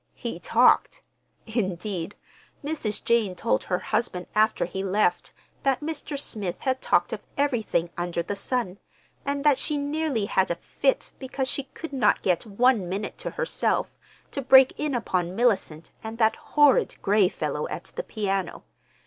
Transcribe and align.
He 0.15 0.39
talked—indeed, 0.39 2.15
Mrs. 2.65 3.03
Jane 3.03 3.35
told 3.35 3.65
her 3.65 3.77
husband 3.77 4.25
after 4.33 4.65
he 4.65 4.83
left 4.83 5.31
that 5.61 5.81
Mr. 5.81 6.19
Smith 6.19 6.61
had 6.61 6.81
talked 6.81 7.13
of 7.13 7.21
everything 7.37 7.91
under 7.95 8.23
the 8.23 8.35
sun, 8.35 8.79
and 9.27 9.43
that 9.43 9.59
she 9.59 9.77
nearly 9.77 10.25
had 10.25 10.49
a 10.49 10.55
fit 10.55 11.11
because 11.19 11.47
she 11.47 11.65
could 11.75 11.93
not 11.93 12.23
get 12.23 12.47
one 12.47 12.89
minute 12.89 13.19
to 13.19 13.29
herself 13.29 13.95
to 14.31 14.41
break 14.41 14.73
in 14.79 14.95
upon 14.95 15.35
Mellicent 15.35 15.91
and 16.03 16.17
that 16.17 16.35
horrid 16.35 16.95
Gray 17.03 17.29
fellow 17.29 17.67
at 17.67 17.91
the 17.95 18.01
piano. 18.01 18.63